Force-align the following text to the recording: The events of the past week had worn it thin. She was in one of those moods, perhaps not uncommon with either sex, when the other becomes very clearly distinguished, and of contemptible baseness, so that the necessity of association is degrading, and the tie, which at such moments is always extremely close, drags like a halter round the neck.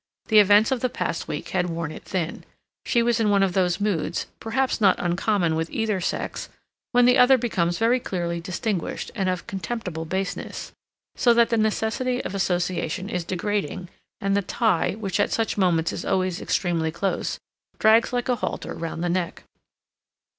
The 0.29 0.39
events 0.39 0.71
of 0.71 0.79
the 0.79 0.89
past 0.89 1.27
week 1.27 1.49
had 1.49 1.69
worn 1.69 1.91
it 1.91 2.05
thin. 2.05 2.43
She 2.83 3.03
was 3.03 3.19
in 3.19 3.29
one 3.29 3.43
of 3.43 3.53
those 3.53 3.79
moods, 3.79 4.25
perhaps 4.39 4.81
not 4.81 4.95
uncommon 4.97 5.55
with 5.55 5.69
either 5.69 6.01
sex, 6.01 6.49
when 6.91 7.05
the 7.05 7.19
other 7.19 7.37
becomes 7.37 7.77
very 7.77 7.99
clearly 7.99 8.41
distinguished, 8.41 9.11
and 9.13 9.29
of 9.29 9.45
contemptible 9.45 10.05
baseness, 10.05 10.71
so 11.15 11.35
that 11.35 11.49
the 11.51 11.55
necessity 11.57 12.19
of 12.25 12.33
association 12.33 13.09
is 13.09 13.23
degrading, 13.23 13.89
and 14.19 14.35
the 14.35 14.41
tie, 14.41 14.93
which 14.93 15.19
at 15.19 15.31
such 15.31 15.55
moments 15.55 15.93
is 15.93 16.03
always 16.03 16.41
extremely 16.41 16.89
close, 16.91 17.39
drags 17.77 18.11
like 18.11 18.27
a 18.27 18.37
halter 18.37 18.73
round 18.73 19.03
the 19.03 19.07
neck. 19.09 19.43